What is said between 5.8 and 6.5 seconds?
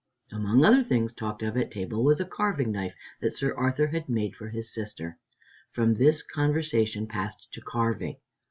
this the